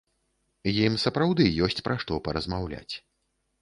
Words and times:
Ім 0.85 0.95
сапраўды 1.05 1.43
ёсць 1.69 1.85
пра 1.91 2.01
што 2.07 2.21
паразмаўляць. 2.31 2.93